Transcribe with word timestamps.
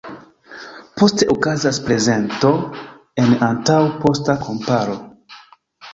Poste 1.01 1.27
okazas 1.33 1.79
prezento 1.89 2.51
en 3.25 3.37
antaŭ-posta 3.49 4.37
komparo. 4.47 5.01